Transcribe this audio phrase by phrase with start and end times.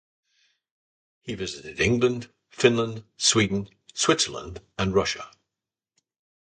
[1.21, 5.29] He visited England, Finland, Sweden, Switzerland and Russia.